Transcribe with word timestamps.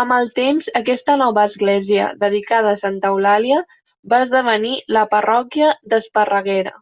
Amb 0.00 0.14
el 0.16 0.26
temps, 0.38 0.66
aquesta 0.80 1.14
nova 1.22 1.44
església 1.50 2.10
dedicada 2.26 2.74
a 2.74 2.80
Santa 2.82 3.12
Eulàlia 3.14 3.62
va 4.14 4.20
esdevenir 4.28 4.76
la 4.98 5.06
parròquia 5.16 5.74
d'Esparreguera. 5.94 6.78